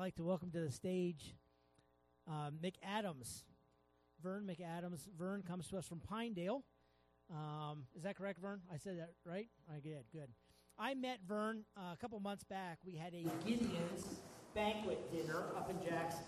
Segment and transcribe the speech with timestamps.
[0.00, 1.34] I'd like to welcome to the stage
[2.26, 3.42] uh, McAdams.
[4.22, 5.00] Vern McAdams.
[5.18, 6.64] Vern comes to us from Pinedale.
[7.30, 8.62] Um, is that correct, Vern?
[8.72, 9.48] I said that right?
[9.70, 10.04] I did.
[10.10, 10.30] Good.
[10.78, 12.78] I met Vern uh, a couple months back.
[12.82, 14.06] We had a Gideon's
[14.54, 16.24] banquet dinner up in Jackson.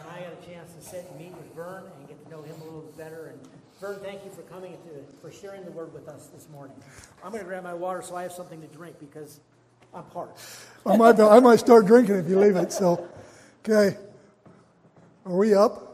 [0.00, 2.42] And I got a chance to sit and meet with Vern and get to know
[2.42, 3.28] him a little bit better.
[3.28, 3.40] And
[3.80, 6.76] Vern, thank you for coming to, for sharing the word with us this morning.
[7.24, 9.40] I'm going to grab my water so I have something to drink because
[9.94, 10.38] I'm parched.
[10.86, 12.72] I might, I might start drinking if you leave it.
[12.72, 13.08] So,
[13.64, 13.96] okay.
[15.24, 15.88] Are we up?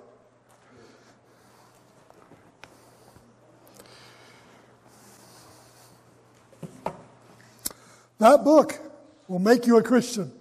[8.18, 8.78] That book
[9.27, 10.32] will make you a Christian.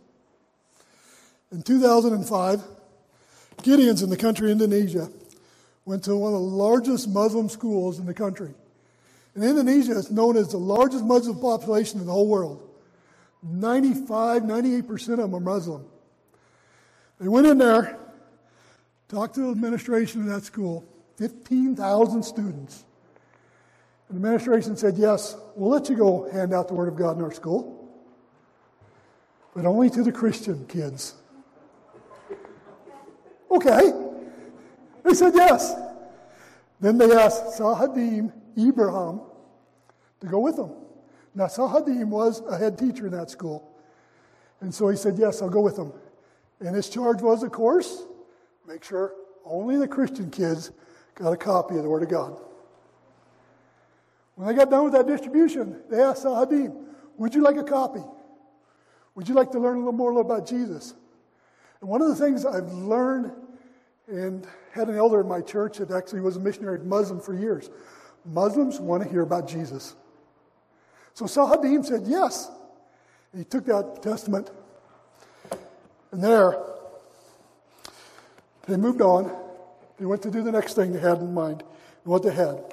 [1.52, 2.62] In 2005,
[3.58, 5.10] Gideons in the country Indonesia
[5.86, 8.54] went to one of the largest Muslim schools in the country.
[9.36, 12.73] And Indonesia is known as the largest Muslim population in the whole world.
[13.44, 15.86] 95, 98% of them are Muslim.
[17.20, 18.00] They went in there,
[19.08, 20.86] talked to the administration of that school,
[21.18, 22.86] 15,000 students.
[24.10, 27.18] And the administration said, Yes, we'll let you go hand out the Word of God
[27.18, 27.90] in our school,
[29.56, 31.16] but only to the Christian kids.
[33.52, 33.92] Okay.
[35.04, 35.76] They said yes.
[36.80, 39.22] Then they asked Sahadim Ibrahim
[40.22, 40.72] to go with them.
[41.36, 43.72] Now, Sahadim was a head teacher in that school.
[44.62, 45.94] And so he said, Yes, I'll go with them.
[46.60, 48.04] And his charge was, of course,
[48.68, 49.14] make sure
[49.46, 50.72] only the Christian kids
[51.16, 52.40] got a copy of the Word of God.
[54.36, 56.86] When they got done with that distribution, they asked Sahadim,
[57.18, 58.02] Would you like a copy?
[59.16, 60.94] Would you like to learn a little more about Jesus?
[61.82, 63.32] And one of the things I've learned
[64.08, 67.70] and had an elder in my church that actually was a missionary Muslim for years.
[68.26, 69.96] Muslims want to hear about Jesus.
[71.14, 72.50] So Sahadim said, Yes.
[73.32, 74.52] And he took that testament,
[76.12, 76.56] and there,
[78.68, 79.36] they moved on.
[79.98, 81.64] They went to do the next thing they had in mind
[82.04, 82.64] what they had.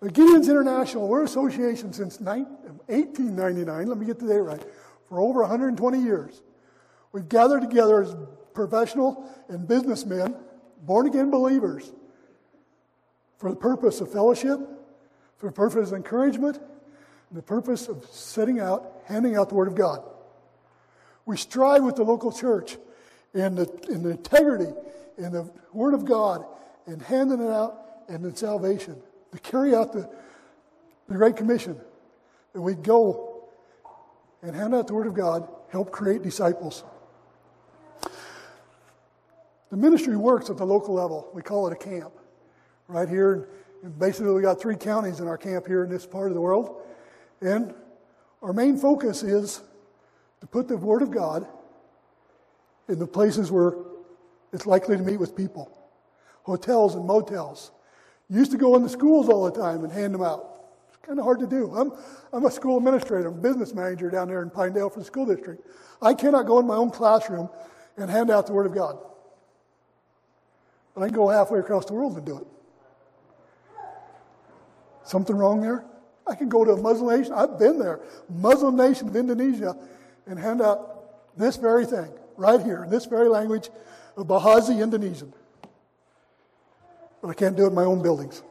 [0.00, 4.62] The Gideons International, we're association since 1899, let me get the date right,
[5.08, 6.42] for over 120 years.
[7.12, 8.14] We've gathered together as
[8.52, 10.36] professional and businessmen,
[10.82, 11.90] born again believers,
[13.38, 14.60] for the purpose of fellowship,
[15.38, 16.60] for the purpose of encouragement,
[17.32, 20.02] the purpose of setting out, handing out the Word of God.
[21.24, 22.76] We strive with the local church
[23.34, 24.72] in the, in the integrity,
[25.18, 26.44] in the Word of God,
[26.86, 28.96] and handing it out and in salvation
[29.32, 30.08] to carry out the,
[31.08, 31.78] the Great Commission.
[32.52, 33.48] That we go
[34.42, 36.84] and hand out the Word of God, help create disciples.
[39.70, 41.28] The ministry works at the local level.
[41.34, 42.12] We call it a camp.
[42.88, 43.48] Right here,
[43.82, 46.40] and basically, we got three counties in our camp here in this part of the
[46.40, 46.82] world.
[47.40, 47.74] And
[48.42, 49.60] our main focus is
[50.40, 51.46] to put the Word of God
[52.88, 53.74] in the places where
[54.52, 55.72] it's likely to meet with people
[56.42, 57.72] hotels and motels.
[58.30, 60.60] Used to go in the schools all the time and hand them out.
[60.88, 61.74] It's kind of hard to do.
[61.74, 61.92] I'm,
[62.32, 65.26] I'm a school administrator, I'm a business manager down there in Pinedale for the school
[65.26, 65.66] district.
[66.00, 67.48] I cannot go in my own classroom
[67.96, 68.98] and hand out the Word of God.
[70.94, 72.46] But I can go halfway across the world and do it.
[75.04, 75.84] Something wrong there?
[76.26, 77.32] I can go to a Muslim nation.
[77.32, 79.76] I've been there, Muslim nation of Indonesia,
[80.26, 83.70] and hand out this very thing right here in this very language
[84.16, 85.32] of Bahasa Indonesian.
[87.22, 88.42] But I can't do it in my own buildings.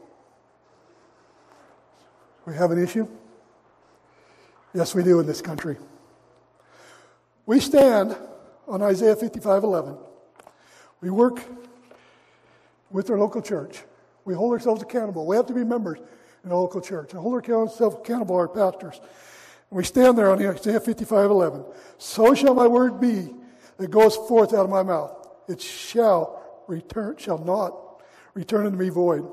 [2.45, 3.07] We have an issue?
[4.73, 5.77] Yes, we do in this country.
[7.45, 8.15] We stand
[8.67, 9.97] on Isaiah 55:11.
[11.01, 11.41] We work
[12.91, 13.83] with our local church.
[14.23, 15.25] We hold ourselves accountable.
[15.25, 15.99] We have to be members
[16.45, 19.01] in a local church and hold ourselves accountable, our pastors.
[19.69, 21.65] And we stand there on the Isaiah 55 11.
[21.97, 23.33] So shall my word be
[23.77, 25.27] that goes forth out of my mouth.
[25.47, 27.75] It shall return, shall not
[28.33, 29.27] return unto me void.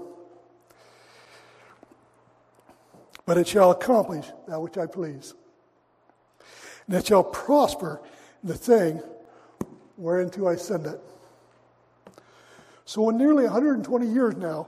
[3.26, 5.34] But it shall accomplish that which I please.
[6.86, 8.00] And it shall prosper
[8.42, 9.00] in the thing
[9.96, 11.00] whereunto I send it.
[12.84, 14.66] So, in nearly 120 years now,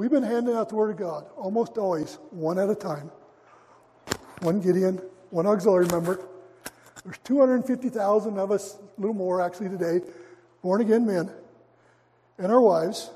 [0.00, 3.10] we've been handing out the Word of God, almost always one at a time.
[4.40, 4.96] One Gideon,
[5.28, 6.18] one auxiliary member.
[7.04, 10.00] There's 250,000 of us, a little more actually today,
[10.62, 11.30] born again men,
[12.38, 13.10] and our wives,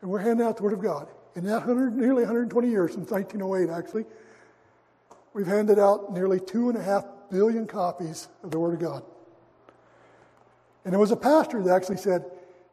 [0.00, 1.08] and we're handing out the Word of God.
[1.34, 4.04] In that 100, nearly 120 years, since 1908 actually,
[5.34, 9.02] we've handed out nearly two and a half billion copies of the Word of God.
[10.84, 12.24] And there was a pastor that actually said,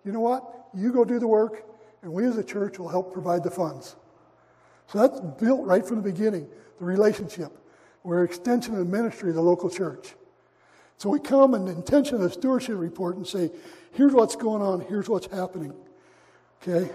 [0.06, 0.68] you know what?
[0.76, 1.64] You go do the work,
[2.08, 3.98] and we as a church will help provide the funds.
[4.88, 6.48] So that's built right from the beginning,
[6.80, 7.52] the relationship.
[8.02, 10.16] We're extension of ministry of the local church.
[10.96, 13.52] So we come and intention of the stewardship report and say,
[13.92, 15.74] here's what's going on, here's what's happening.
[16.62, 16.90] Okay?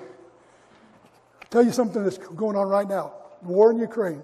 [1.42, 3.12] I'll tell you something that's going on right now
[3.42, 4.22] war in Ukraine.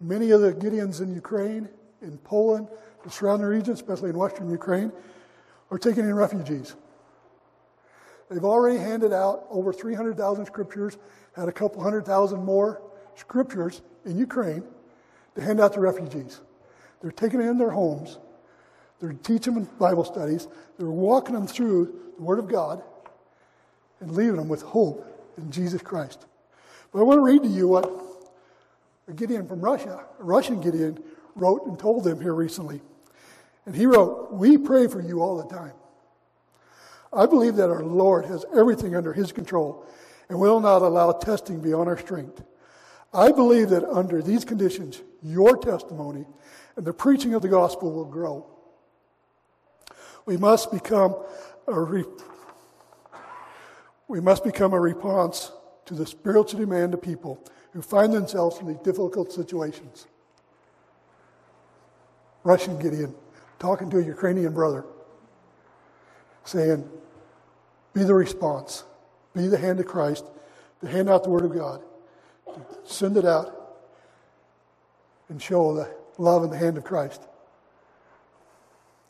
[0.00, 1.68] Many of the Gideons in Ukraine,
[2.02, 2.66] in Poland,
[3.04, 4.90] the surrounding regions, especially in western Ukraine,
[5.70, 6.74] are taking in refugees.
[8.30, 10.96] They've already handed out over 300,000 scriptures,
[11.34, 12.82] had a couple hundred thousand more
[13.14, 14.64] scriptures in Ukraine
[15.34, 16.40] to hand out to refugees.
[17.00, 18.18] They're taking them in their homes.
[19.00, 20.48] They're teaching them Bible studies.
[20.78, 22.82] They're walking them through the Word of God
[24.00, 25.06] and leaving them with hope
[25.36, 26.26] in Jesus Christ.
[26.92, 27.90] But I want to read to you what
[29.08, 31.02] a Gideon from Russia, a Russian Gideon,
[31.34, 32.80] wrote and told them here recently.
[33.66, 35.72] And he wrote, We pray for you all the time.
[37.12, 39.86] I believe that our Lord has everything under his control
[40.28, 42.42] and will not allow testing beyond our strength.
[43.12, 46.26] I believe that under these conditions, your testimony
[46.76, 48.46] and the preaching of the gospel will grow.
[50.26, 51.16] We must become
[51.66, 52.04] a re-
[54.08, 55.50] we must become a response
[55.86, 57.42] to the spiritual demand of people
[57.72, 60.06] who find themselves in these difficult situations.
[62.44, 63.14] Russian Gideon
[63.58, 64.84] talking to a Ukrainian brother,
[66.46, 66.88] saying,
[67.92, 68.84] Be the response,
[69.34, 70.24] be the hand of Christ,
[70.80, 71.82] to hand out the Word of God,
[72.84, 73.52] send it out,
[75.28, 77.22] and show the love in the hand of Christ.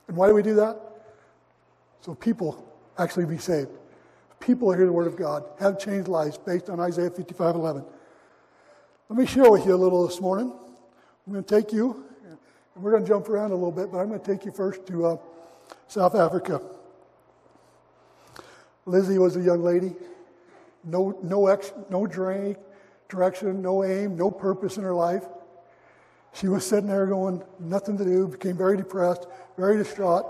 [0.09, 0.79] And why do we do that?
[2.01, 2.65] So people
[2.99, 3.71] actually be saved.
[4.41, 7.85] People hear the Word of God, have changed lives based on Isaiah 55 11.
[9.09, 10.53] Let me share with you a little this morning.
[11.27, 12.05] I'm going to take you,
[12.75, 14.53] and we're going to jump around a little bit, but I'm going to take you
[14.53, 15.17] first to uh,
[15.89, 16.61] South Africa.
[18.87, 19.93] Lizzie was a young lady,
[20.85, 22.57] no, no, ex, no drink,
[23.09, 25.25] direction, no aim, no purpose in her life.
[26.33, 30.27] She was sitting there going, nothing to do, became very depressed, very distraught.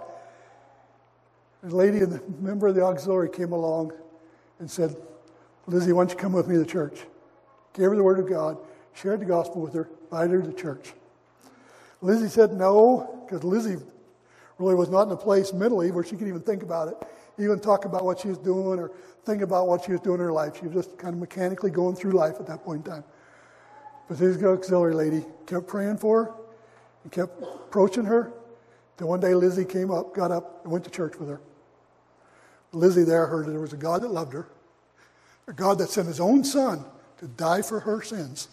[1.64, 3.92] A lady, a member of the auxiliary, came along
[4.58, 4.96] and said,
[5.66, 7.00] Lizzie, why don't you come with me to church?
[7.74, 8.56] Gave her the word of God,
[8.94, 10.94] shared the gospel with her, invited her to church.
[12.00, 13.76] Lizzie said no, because Lizzie
[14.58, 16.96] really was not in a place mentally where she could even think about it,
[17.38, 18.90] even talk about what she was doing or
[19.24, 20.56] think about what she was doing in her life.
[20.58, 23.04] She was just kind of mechanically going through life at that point in time.
[24.08, 26.34] But this auxiliary lady kept praying for her
[27.02, 28.32] and kept approaching her.
[28.96, 31.40] Till one day Lizzie came up, got up, and went to church with her.
[32.72, 34.46] Lizzie there heard that there was a God that loved her,
[35.46, 36.84] a God that sent his own son
[37.18, 38.48] to die for her sins,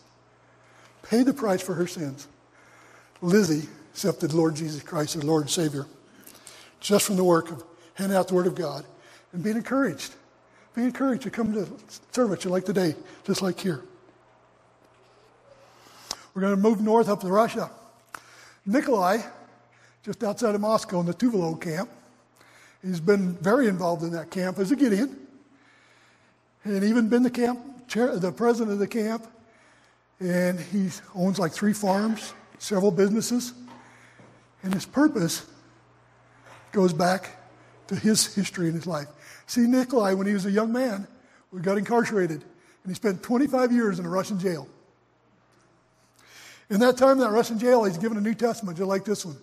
[1.02, 2.28] paid the price for her sins.
[3.22, 5.86] Lizzie accepted Lord Jesus Christ as Lord and Savior
[6.80, 7.64] just from the work of
[7.96, 8.86] handing out the Word of God
[9.32, 10.14] and being encouraged.
[10.76, 11.68] Be encouraged to come to
[12.12, 12.96] service like today,
[13.26, 13.84] just like here.
[16.34, 17.70] We're going to move north up to Russia.
[18.66, 19.20] Nikolai,
[20.04, 21.90] just outside of Moscow in the Tuvalo camp,
[22.82, 25.20] he's been very involved in that camp as a Gideon.
[26.64, 29.28] And even been the camp chair, the president of the camp.
[30.20, 33.54] And he owns like three farms, several businesses.
[34.64, 35.46] And his purpose
[36.72, 37.43] goes back
[37.88, 39.08] to his history in his life.
[39.48, 41.08] See, Nikolai, when he was a young man,
[41.52, 44.68] we got incarcerated, and he spent 25 years in a Russian jail.
[46.70, 49.26] In that time in that Russian jail, he's given a New Testament just like this
[49.26, 49.38] one,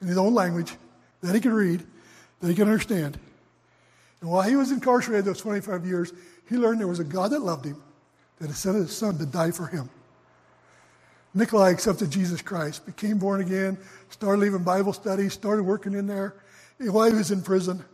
[0.00, 0.74] in his own language,
[1.22, 1.84] that he can read,
[2.40, 3.18] that he can understand.
[4.20, 6.12] And while he was incarcerated those 25 years,
[6.48, 7.82] he learned there was a God that loved him,
[8.38, 9.90] that had sent his son to die for him.
[11.34, 13.78] Nikolai accepted Jesus Christ, became born again,
[14.10, 16.34] started leaving Bible studies, started working in there
[16.78, 17.84] while he was in prison.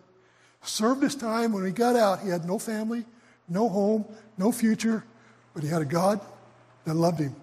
[0.62, 1.52] Served his time.
[1.52, 3.04] When he got out, he had no family,
[3.48, 4.04] no home,
[4.38, 5.04] no future,
[5.52, 6.20] but he had a God
[6.84, 7.34] that loved him.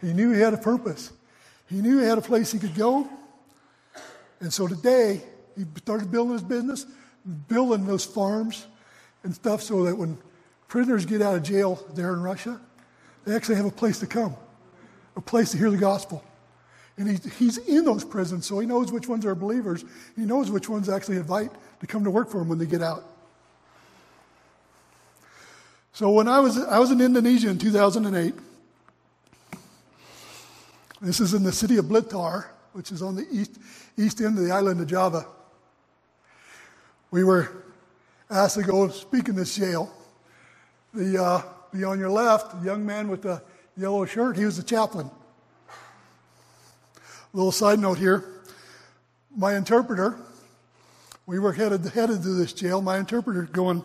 [0.00, 1.12] He knew he had a purpose.
[1.68, 3.08] He knew he had a place he could go.
[4.40, 5.22] And so today,
[5.56, 6.86] he started building his business,
[7.48, 8.66] building those farms
[9.24, 10.16] and stuff so that when
[10.68, 12.60] prisoners get out of jail there in Russia,
[13.24, 14.36] they actually have a place to come,
[15.16, 16.24] a place to hear the gospel.
[16.98, 19.84] And he, he's in those prisons, so he knows which ones are believers.
[20.16, 22.82] He knows which ones actually invite to come to work for him when they get
[22.82, 23.04] out.
[25.92, 28.34] So when I was, I was in Indonesia in 2008,
[31.00, 33.58] this is in the city of Blitar, which is on the east,
[33.96, 35.26] east end of the island of Java.
[37.12, 37.64] We were
[38.28, 39.92] asked to go speak in this jail.
[40.92, 43.40] The, uh, the on your left, the young man with the
[43.76, 45.10] yellow shirt, he was the chaplain.
[47.32, 48.24] Little side note here
[49.36, 50.18] my interpreter,
[51.26, 52.82] we were headed, headed to this jail.
[52.82, 53.84] My interpreter going,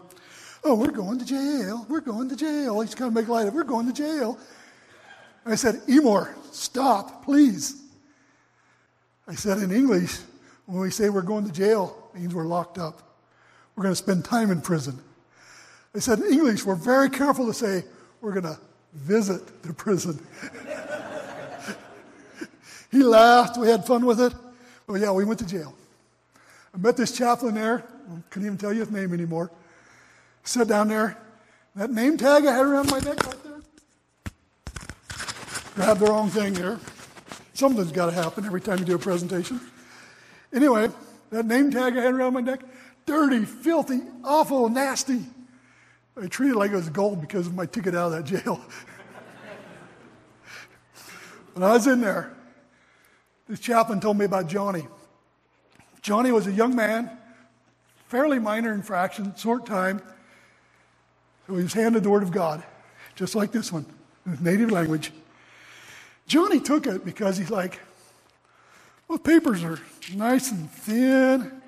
[0.63, 1.85] Oh, we're going to jail.
[1.89, 2.79] We're going to jail.
[2.79, 3.57] He's kind of make light of it.
[3.57, 4.39] We're going to jail.
[5.45, 7.81] I said, Emor, stop, please.
[9.27, 10.17] I said in English,
[10.65, 13.17] when we say we're going to jail, it means we're locked up.
[13.75, 14.97] We're going to spend time in prison.
[15.93, 17.83] I said in English, we're very careful to say
[18.21, 18.59] we're going to
[18.93, 20.25] visit the prison.
[22.93, 23.57] he laughed.
[23.57, 24.33] We had fun with it.
[24.85, 25.73] But yeah, we went to jail.
[26.73, 27.83] I met this chaplain there.
[28.07, 29.49] I couldn't even tell you his name anymore.
[30.43, 31.17] Sat down there.
[31.75, 33.61] That name tag I had around my neck right there.
[35.73, 36.79] Grabbed the wrong thing there.
[37.55, 39.59] Something's got to happen every time you do a presentation.
[40.53, 40.87] Anyway,
[41.31, 42.61] that name tag I had around my neck,
[43.07, 45.25] dirty, filthy, awful, nasty.
[46.21, 48.61] I treated it like it was gold because of my ticket out of that jail.
[51.53, 52.35] when I was in there,
[53.47, 54.87] this chaplain told me about Johnny.
[56.01, 57.09] Johnny was a young man,
[58.07, 60.01] fairly minor infraction, short time.
[61.47, 62.63] So he was handed the Word of God,
[63.15, 63.85] just like this one,
[64.25, 65.11] in his native language.
[66.25, 67.79] Johnny took it because he's like,
[69.07, 69.79] well, papers are
[70.15, 71.61] nice and thin,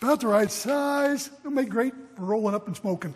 [0.00, 1.28] about the right size.
[1.42, 3.14] They'll make great for rolling up and smoking.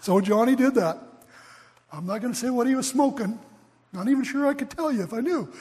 [0.00, 0.98] so Johnny did that.
[1.92, 3.38] I'm not going to say what he was smoking.
[3.92, 5.52] Not even sure I could tell you if I knew.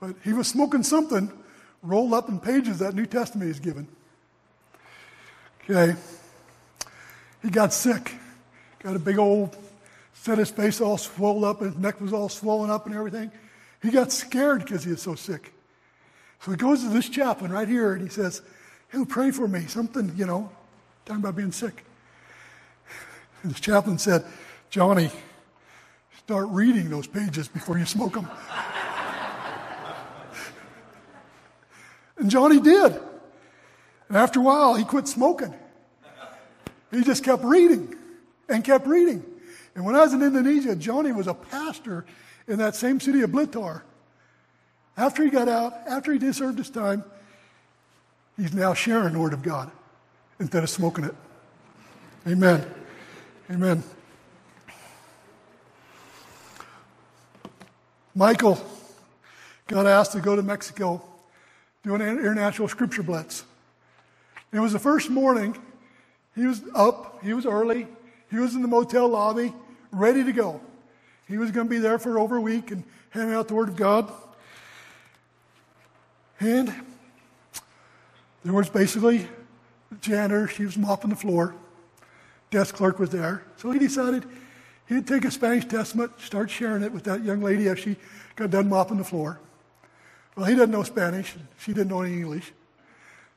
[0.00, 1.30] But he was smoking something
[1.82, 3.88] rolled up in pages that New Testament is given.
[5.64, 5.96] Okay.
[7.42, 8.14] He got sick.
[8.82, 9.56] Got a big old
[10.20, 13.30] Set his face all swollen up, and his neck was all swollen up and everything.
[13.80, 15.54] He got scared because he was so sick.
[16.40, 18.42] So he goes to this chaplain right here and he says,
[18.90, 19.64] Hey, pray for me.
[19.66, 20.50] Something, you know,
[21.06, 21.86] talking about being sick.
[23.42, 24.26] And this chaplain said,
[24.68, 25.10] Johnny,
[26.30, 28.28] start reading those pages before you smoke them.
[32.18, 32.92] and Johnny did.
[34.06, 35.52] And after a while, he quit smoking.
[36.92, 37.96] He just kept reading
[38.48, 39.24] and kept reading.
[39.74, 42.04] And when I was in Indonesia, Johnny was a pastor
[42.46, 43.82] in that same city of Blitar.
[44.96, 47.02] After he got out, after he did serve his time,
[48.36, 49.68] he's now sharing the Word of God
[50.38, 51.14] instead of smoking it.
[52.24, 52.64] Amen.
[53.50, 53.82] Amen.
[58.14, 58.58] Michael
[59.68, 61.02] got asked to go to Mexico,
[61.84, 63.44] do an international scripture blitz.
[64.52, 65.56] It was the first morning.
[66.34, 67.86] He was up, he was early,
[68.30, 69.52] he was in the motel lobby,
[69.92, 70.60] ready to go.
[71.28, 73.68] He was going to be there for over a week and handing out the Word
[73.68, 74.10] of God.
[76.40, 76.74] And
[78.44, 79.28] there was basically
[79.90, 81.54] the janitor, she was mopping the floor.
[82.50, 83.44] Desk clerk was there.
[83.56, 84.24] So he decided
[84.90, 87.96] he'd take a Spanish Testament, start sharing it with that young lady as she
[88.36, 89.40] got done mopping the floor.
[90.36, 92.52] Well, he didn't know Spanish, and she didn't know any English.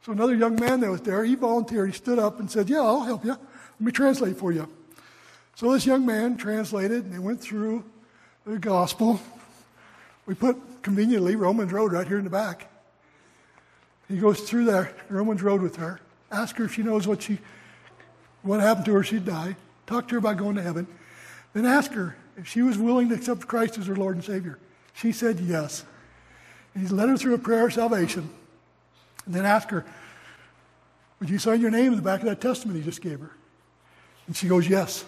[0.04, 1.90] So another young man that was there, he volunteered.
[1.90, 3.32] He stood up and said, Yeah, I'll help you.
[3.32, 4.68] Let me translate for you.
[5.56, 7.84] So this young man translated, and they went through
[8.46, 9.22] the gospel.
[10.26, 12.70] We put conveniently Romans Road right here in the back.
[14.10, 16.00] He goes through there, Romans Road with her,
[16.32, 17.40] ask her if she knows what she,
[18.42, 19.56] what happened to her, she'd die.
[19.86, 20.88] Talk to her about going to heaven.
[21.54, 24.60] Then ask her if she was willing to accept Christ as her Lord and Savior.
[24.94, 25.86] She said yes.
[26.74, 28.30] And he led her through a prayer of salvation.
[29.26, 29.86] And then asked her,
[31.20, 33.32] Would you sign your name in the back of that testament he just gave her?
[34.28, 35.06] And she goes, Yes.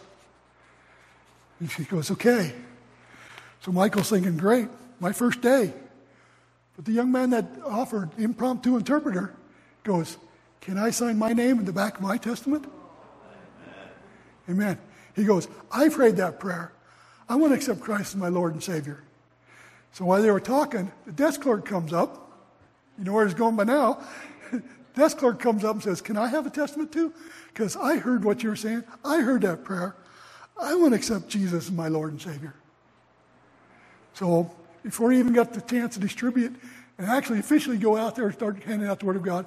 [1.59, 2.53] And she goes, Okay.
[3.61, 4.67] So Michael's thinking, Great,
[4.99, 5.73] my first day.
[6.75, 9.33] But the young man that offered impromptu interpreter
[9.83, 10.17] goes,
[10.61, 12.65] Can I sign my name in the back of my testament?
[14.47, 14.75] Amen.
[14.77, 14.79] Amen.
[15.15, 16.71] He goes, I prayed that prayer.
[17.27, 19.01] I want to accept Christ as my Lord and Savior.
[19.93, 22.31] So while they were talking, the desk clerk comes up.
[22.97, 24.03] You know where he's going by now.
[24.95, 27.13] desk clerk comes up and says, Can I have a testament too?
[27.53, 28.83] Because I heard what you were saying.
[29.03, 29.95] I heard that prayer.
[30.61, 32.53] I want to accept Jesus as my Lord and Savior.
[34.13, 34.53] So
[34.83, 36.55] before he even got the chance to distribute
[36.97, 39.45] and actually officially go out there and start handing out the Word of God,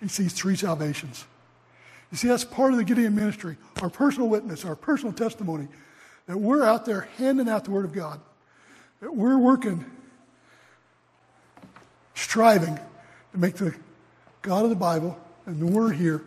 [0.00, 1.24] he sees three salvations.
[2.16, 5.68] You see, that's part of the Gideon ministry, our personal witness, our personal testimony,
[6.26, 8.18] that we're out there handing out the Word of God,
[9.02, 9.84] that we're working,
[12.14, 13.74] striving to make the
[14.40, 16.24] God of the Bible and the Word here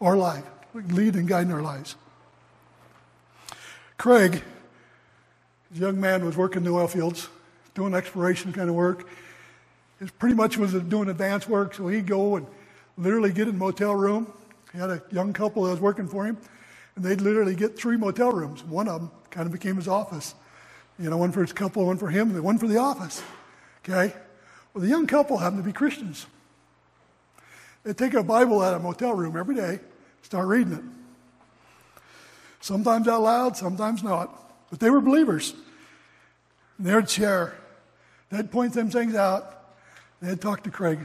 [0.00, 1.96] our life, lead and guide in our lives.
[3.98, 4.42] Craig,
[5.74, 7.28] a young man, was working in the oil fields,
[7.74, 9.06] doing exploration kind of work.
[10.00, 12.46] He pretty much was doing advanced work, so he'd go and
[12.96, 14.32] literally get in a motel room.
[14.78, 16.38] He had a young couple that was working for him,
[16.94, 18.62] and they'd literally get three motel rooms.
[18.62, 20.36] One of them kind of became his office.
[21.00, 23.20] You know, one for his couple, one for him, and one for the office.
[23.84, 24.14] Okay?
[24.72, 26.26] Well, the young couple happened to be Christians.
[27.82, 29.80] They'd take a Bible out of a motel room every day,
[30.22, 32.02] start reading it.
[32.60, 34.52] Sometimes out loud, sometimes not.
[34.70, 35.54] But they were believers.
[36.76, 37.52] And they would share
[38.30, 39.74] They'd point them things out.
[40.22, 41.00] They'd talk to Craig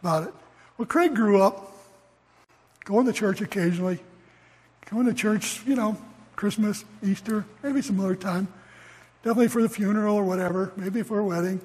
[0.00, 0.34] about it.
[0.78, 1.69] Well, Craig grew up
[2.90, 4.00] going to church occasionally,
[4.90, 5.96] going to church, you know,
[6.34, 8.48] Christmas, Easter, maybe some other time.
[9.22, 11.60] Definitely for the funeral or whatever, maybe for a wedding.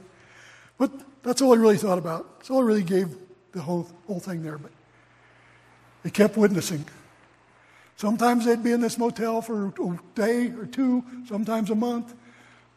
[0.78, 0.92] But
[1.24, 2.38] that's all I really thought about.
[2.38, 3.16] That's all I really gave
[3.54, 4.60] the whole, whole thing there.
[4.60, 4.72] But
[6.04, 6.86] he kept witnessing.
[7.98, 12.14] Sometimes they'd be in this motel for a day or two, sometimes a month.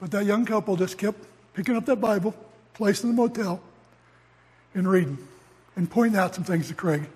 [0.00, 2.35] But that young couple just kept picking up that Bible,
[2.73, 3.61] placing in the motel,
[4.73, 5.19] and reading
[5.76, 7.11] and pointing out some things to Craig.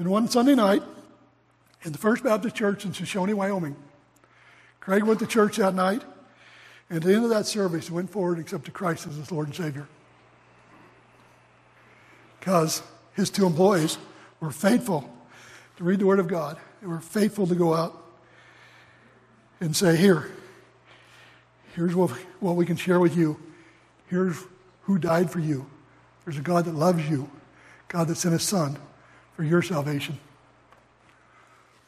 [0.00, 0.82] And one Sunday night,
[1.82, 3.76] in the First Baptist Church in Shoshone, Wyoming,
[4.80, 6.02] Craig went to church that night,
[6.88, 9.30] and at the end of that service, he went forward and accepted Christ as his
[9.30, 9.86] Lord and Savior.
[12.38, 13.98] Because his two employees
[14.40, 15.02] were faithful
[15.76, 16.56] to read the Word of God.
[16.80, 18.02] They were faithful to go out
[19.60, 20.30] and say, Here,
[21.74, 22.08] here's what,
[22.40, 23.38] what we can share with you.
[24.06, 24.42] Here's
[24.84, 25.66] who died for you.
[26.24, 27.30] There's a God that loves you,
[27.88, 28.78] God that sent his Son
[29.40, 30.18] for your salvation.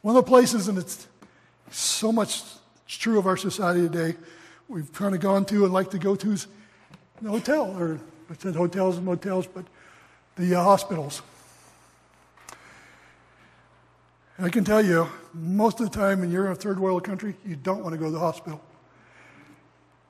[0.01, 1.07] One of the places, and it's
[1.71, 2.41] so much
[2.87, 4.17] it's true of our society today,
[4.69, 6.47] we've kind of gone to and like to go to is
[7.21, 9.67] the hotel, or I said hotels and motels, but
[10.37, 11.21] the uh, hospitals.
[14.39, 17.05] And I can tell you, most of the time when you're in a third world
[17.05, 18.63] country, you don't want to go to the hospital.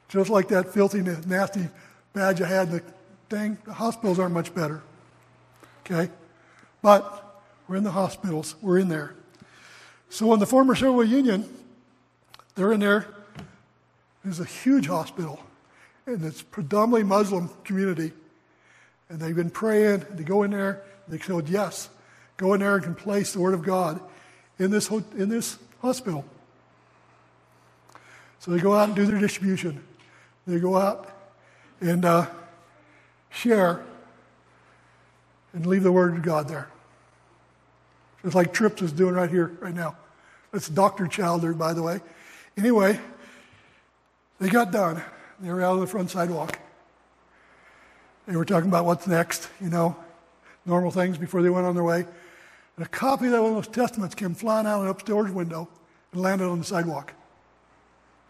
[0.09, 1.69] Just like that filthy, nasty
[2.13, 2.83] badge I had in the
[3.29, 4.81] thing, the hospitals aren't much better.
[5.85, 6.09] Okay?
[6.83, 7.31] But
[7.69, 9.15] we're in the hospitals, we're in there.
[10.11, 11.49] So in the former Soviet Union,
[12.55, 13.07] they're in there.
[14.25, 15.41] There's a huge hospital,
[16.07, 18.13] and it's predominantly Muslim community.
[19.09, 21.89] And they've been praying, they go in there, they said, yes,
[22.37, 24.01] go in there and can place the Word of God
[24.59, 26.25] in this, in this hospital.
[28.39, 29.83] So they go out and do their distribution.
[30.47, 31.09] They go out
[31.81, 32.27] and uh,
[33.31, 33.83] share
[35.53, 36.69] and leave the Word of God there.
[38.25, 39.97] It's like Trips is doing right here, right now.
[40.53, 41.07] That's Dr.
[41.07, 42.01] Childer, by the way.
[42.57, 43.01] Anyway,
[44.39, 45.03] they got done.
[45.41, 46.59] They were out on the front sidewalk.
[48.27, 49.97] They were talking about what's next, you know,
[50.65, 52.07] normal things before they went on their way.
[52.77, 55.31] And a copy of that one of those testaments came flying out of an upstairs
[55.31, 55.69] window
[56.13, 57.13] and landed on the sidewalk,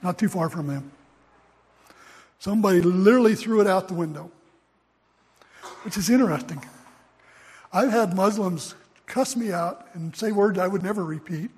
[0.02, 0.90] not too far from them.
[2.38, 4.30] Somebody literally threw it out the window,
[5.82, 6.64] which is interesting.
[7.72, 8.74] I've had Muslims
[9.12, 11.50] cuss me out and say words I would never repeat.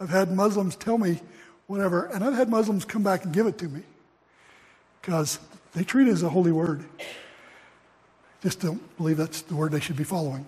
[0.00, 1.20] I've had Muslims tell me
[1.68, 3.82] whatever, and I've had Muslims come back and give it to me
[5.00, 5.38] because
[5.74, 6.84] they treat it as a holy word.
[8.42, 10.44] Just don't believe that's the word they should be following.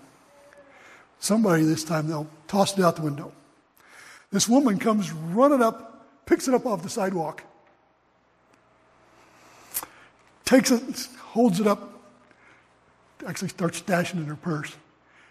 [1.20, 3.30] Somebody this time, they'll toss it out the window.
[4.32, 7.44] This woman comes running up, picks it up off the sidewalk,
[10.44, 10.82] takes it,
[11.18, 12.02] holds it up,
[13.24, 14.74] actually starts stashing in her purse.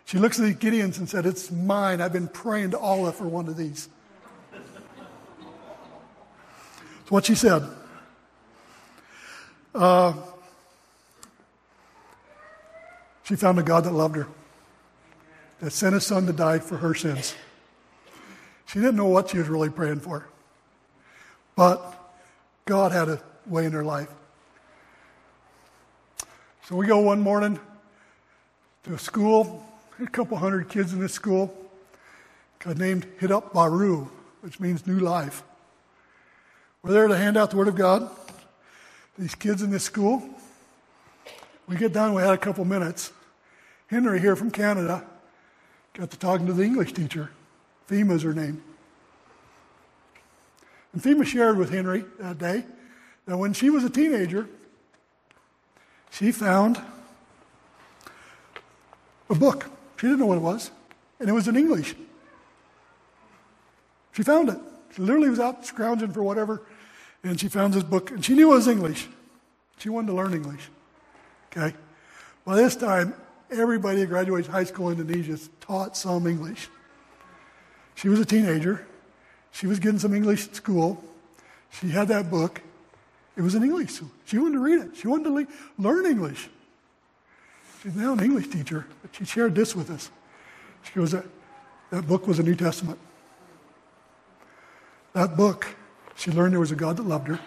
[0.10, 2.02] She looks at the Gideons and said, It's mine.
[2.02, 3.88] I've been praying to Allah for one of these.
[6.98, 7.62] That's what she said.
[9.76, 10.14] Uh,
[13.22, 14.28] she found a God that loved her,
[15.60, 17.36] that sent his son to die for her sins.
[18.66, 20.28] She didn't know what she was really praying for,
[21.56, 21.86] but
[22.66, 24.10] God had a way in her life.
[26.64, 27.60] So we go one morning
[28.86, 29.68] to a school
[30.02, 31.54] a couple hundred kids in this school,
[32.60, 34.10] got named Hidup Baru,
[34.42, 35.44] which means new life.
[36.84, 38.10] We're there to hand out the Word of God.
[39.18, 40.24] These kids in this school.
[41.68, 43.12] We get done, we had a couple minutes.
[43.88, 45.06] Henry here from Canada
[45.94, 47.32] got to talking to the English teacher.
[47.90, 48.64] Fima's her name.
[50.94, 52.64] And Fima shared with Henry that day
[53.26, 54.48] that when she was a teenager,
[56.10, 56.82] she found
[59.30, 60.72] a book she didn't know what it was,
[61.20, 61.94] and it was in English.
[64.14, 64.58] She found it.
[64.96, 66.62] She literally was out scrounging for whatever,
[67.22, 69.10] and she found this book, and she knew it was English.
[69.78, 70.70] She wanted to learn English.
[71.52, 71.76] Okay?
[72.46, 73.14] By this time,
[73.52, 76.70] everybody that graduates high school in Indonesia taught some English.
[77.96, 78.88] She was a teenager.
[79.52, 81.04] She was getting some English at school.
[81.72, 82.62] She had that book.
[83.36, 84.00] It was in English.
[84.24, 84.96] She wanted to read it.
[84.96, 86.50] She wanted to le- learn English.
[87.82, 90.12] She's now an English teacher, but she shared this with us.
[90.84, 91.26] She goes, that,
[91.92, 93.00] that book was a New Testament.
[95.14, 95.76] That book,
[96.16, 97.40] she learned there was a God that loved her,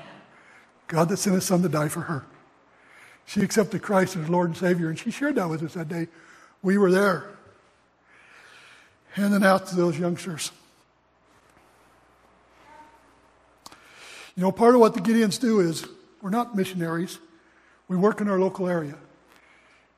[0.88, 2.24] God that sent his son to die for her.
[3.26, 6.08] She accepted Christ as Lord and Savior, and she shared that with us that day.
[6.62, 7.28] We were there,
[9.12, 10.50] handing out to those youngsters.
[14.34, 15.86] You know, part of what the Gideons do is
[16.22, 17.18] We're not missionaries.
[17.88, 18.94] We work in our local area.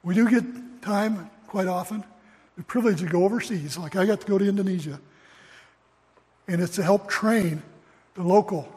[0.05, 0.45] We do get
[0.83, 2.05] time quite often,
[2.57, 3.79] the privilege to go overseas.
[3.79, 5.01] Like I got to go to Indonesia.
[6.47, 7.63] And it's to help train
[8.15, 8.71] the local,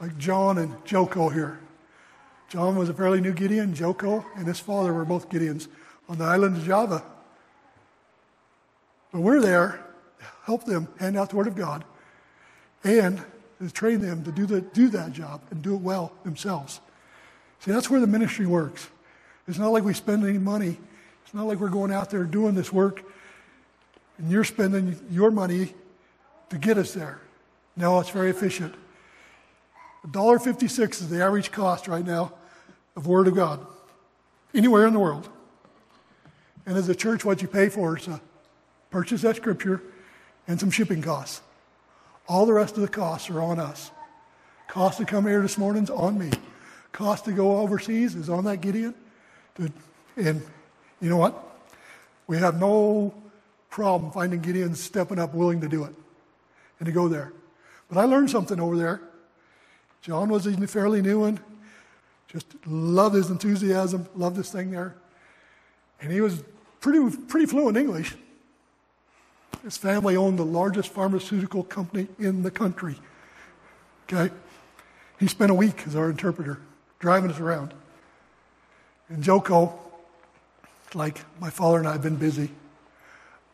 [0.00, 1.58] like John and Joko here.
[2.48, 3.74] John was a fairly new Gideon.
[3.74, 5.66] Joko and his father were both Gideons
[6.08, 7.02] on the island of Java.
[9.10, 9.84] But we're there
[10.20, 11.84] to help them hand out the Word of God
[12.84, 13.22] and
[13.60, 16.80] to train them to do, the, do that job and do it well themselves.
[17.60, 18.88] See, that's where the ministry works.
[19.48, 20.78] It's not like we spend any money.
[21.24, 23.02] It's not like we're going out there doing this work
[24.18, 25.74] and you're spending your money
[26.50, 27.20] to get us there.
[27.76, 28.74] No, it's very efficient.
[30.08, 32.32] $1.56 is the average cost right now
[32.96, 33.64] of Word of God
[34.54, 35.28] anywhere in the world.
[36.66, 38.20] And as a church, what you pay for is to
[38.90, 39.82] purchase that scripture
[40.46, 41.40] and some shipping costs.
[42.28, 43.90] All the rest of the costs are on us.
[44.68, 46.30] Cost to come here this morning is on me.
[46.92, 48.94] Cost to go overseas is on that Gideon.
[49.58, 50.42] And
[51.00, 51.36] you know what?
[52.26, 53.14] We have no
[53.70, 55.94] problem finding Gideon stepping up willing to do it
[56.78, 57.32] and to go there.
[57.88, 59.00] But I learned something over there.
[60.02, 61.40] John was a fairly new one.
[62.28, 64.94] Just loved his enthusiasm, loved this thing there.
[66.00, 66.42] And he was
[66.80, 68.14] pretty, pretty fluent English.
[69.62, 72.96] His family owned the largest pharmaceutical company in the country.
[74.10, 74.34] Okay?
[75.20, 76.58] He spent a week as our interpreter,
[76.98, 77.74] driving us around.
[79.12, 79.78] And Joko,
[80.94, 82.50] like my father and I have been busy,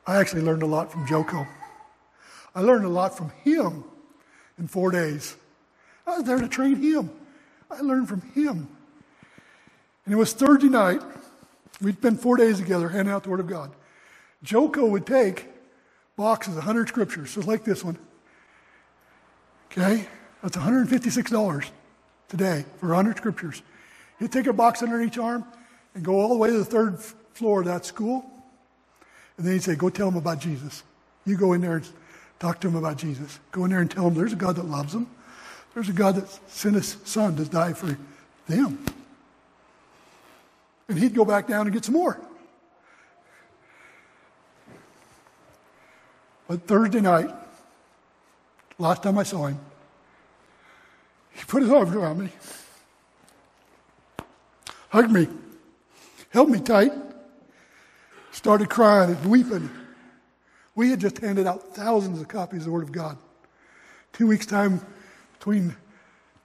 [0.06, 1.48] I actually learned a lot from Joko.
[2.54, 3.82] I learned a lot from him
[4.56, 5.36] in four days.
[6.06, 7.10] I was there to train him.
[7.72, 8.68] I learned from him.
[10.04, 11.02] And it was Thursday night.
[11.82, 13.72] We'd spent four days together handing out the Word of God.
[14.44, 15.48] Joko would take
[16.14, 17.98] boxes, 100 scriptures, just like this one.
[19.72, 20.06] Okay?
[20.40, 21.70] That's $156
[22.28, 23.62] today for 100 scriptures.
[24.18, 25.44] He'd take a box under each arm
[25.94, 28.24] and go all the way to the third floor of that school.
[29.36, 30.82] And then he'd say, Go tell them about Jesus.
[31.24, 31.88] You go in there and
[32.38, 33.38] talk to them about Jesus.
[33.52, 35.08] Go in there and tell them there's a God that loves them.
[35.74, 37.96] There's a God that sent his son to die for
[38.46, 38.84] them.
[40.88, 42.18] And he'd go back down and get some more.
[46.48, 47.30] But Thursday night,
[48.78, 49.60] last time I saw him,
[51.32, 52.30] he put his arms around me,
[54.88, 55.28] hugged me,
[56.30, 56.92] held me tight,
[58.32, 59.70] started crying and weeping.
[60.74, 63.18] We had just handed out thousands of copies of the Word of God.
[64.12, 64.80] Two weeks' time
[65.38, 65.74] between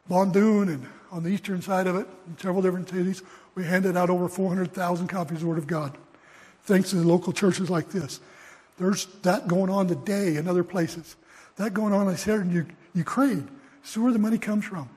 [0.09, 3.21] Bandung and on the eastern side of it, in several different cities,
[3.53, 5.95] we handed out over 400,000 copies of the Word of God.
[6.63, 8.19] Thanks to the local churches like this.
[8.77, 11.15] There's that going on today in other places.
[11.57, 13.47] That going on, I said, in Ukraine.
[13.81, 14.89] This is where the money comes from.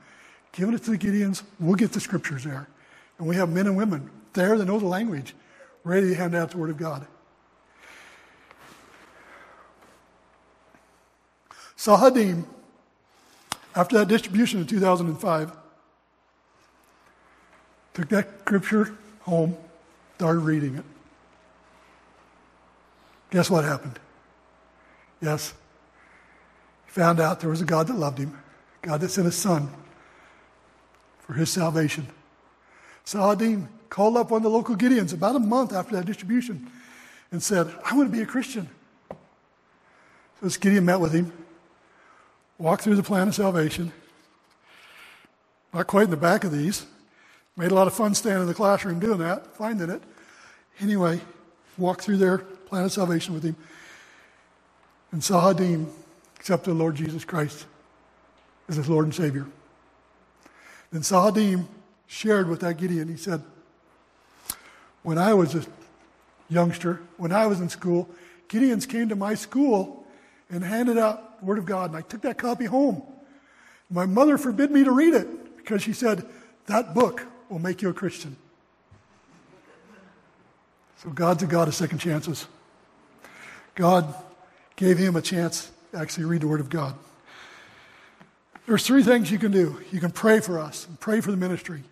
[0.53, 2.67] Giving it to the Gideons, we'll get the scriptures there.
[3.17, 5.33] And we have men and women there that know the language,
[5.83, 7.07] ready to hand out the Word of God.
[11.75, 12.45] Sahadim,
[13.75, 15.51] after that distribution in 2005,
[17.93, 19.55] took that scripture home,
[20.15, 20.83] started reading it.
[23.31, 23.99] Guess what happened?
[25.21, 25.53] Yes,
[26.85, 28.37] he found out there was a God that loved him,
[28.81, 29.69] God that sent his son
[31.19, 32.07] for his salvation.
[33.07, 36.69] Sahadim called up one of the local Gideons about a month after that distribution
[37.31, 38.67] and said, I want to be a Christian.
[39.09, 39.15] So
[40.41, 41.31] this Gideon met with him,
[42.57, 43.93] walked through the plan of salvation.
[45.73, 46.85] Not quite in the back of these.
[47.55, 50.03] Made a lot of fun standing in the classroom doing that, finding it.
[50.81, 51.21] Anyway,
[51.77, 53.55] walked through their plan of salvation with him.
[55.13, 55.87] And Sahadim
[56.35, 57.67] accepted the Lord Jesus Christ
[58.67, 59.47] as his Lord and Savior.
[60.91, 61.67] Then Sahadim
[62.07, 63.43] shared with that Gideon, he said,
[65.03, 65.65] When I was a
[66.49, 68.09] youngster, when I was in school,
[68.49, 70.05] Gideons came to my school
[70.49, 73.03] and handed out the Word of God, and I took that copy home.
[73.89, 76.25] My mother forbid me to read it because she said,
[76.65, 78.35] That book will make you a Christian.
[81.03, 82.47] So God's a God of second chances.
[83.75, 84.13] God
[84.75, 86.95] gave him a chance to actually read the Word of God.
[88.65, 89.79] There's three things you can do.
[89.91, 91.83] You can pray for us and pray for the ministry.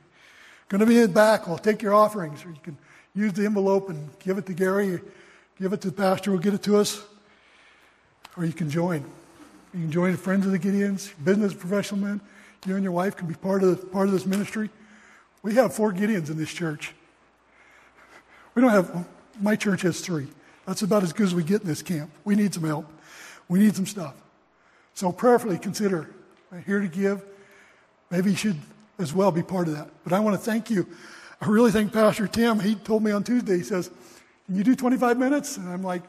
[0.67, 1.47] Going to be in the back.
[1.47, 2.77] I'll take your offerings, or you can
[3.13, 4.99] use the envelope and give it to Gary,
[5.59, 7.03] give it to the pastor, will get it to us,
[8.35, 9.05] or you can join.
[9.73, 12.21] You can join the Friends of the Gideons, business professional men.
[12.65, 14.69] You and your wife can be part of part of this ministry.
[15.43, 16.93] We have four Gideons in this church.
[18.55, 19.05] We don't have.
[19.39, 20.27] My church has three.
[20.65, 22.09] That's about as good as we get in this camp.
[22.23, 22.91] We need some help.
[23.47, 24.15] We need some stuff.
[24.95, 26.09] So prayerfully consider
[26.51, 27.23] I'm here to give.
[28.09, 28.57] Maybe you should
[28.99, 29.89] as well be part of that.
[30.03, 30.87] But I want to thank you.
[31.41, 32.59] I really thank Pastor Tim.
[32.59, 33.89] He told me on Tuesday, he says,
[34.45, 35.57] Can you do 25 minutes?
[35.57, 36.03] And I'm like,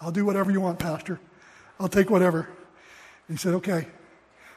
[0.00, 1.20] I'll do whatever you want, Pastor.
[1.78, 2.48] I'll take whatever.
[3.28, 3.86] And he said, Okay.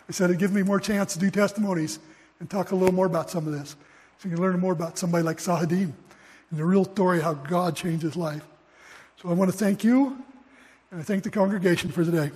[0.07, 1.99] I said, It gives me more chance to do testimonies
[2.39, 3.75] and talk a little more about some of this.
[4.17, 5.93] So you can learn more about somebody like Sahadim
[6.51, 8.43] and the real story how God changed his life.
[9.21, 10.17] So I want to thank you,
[10.91, 12.31] and I thank the congregation for today.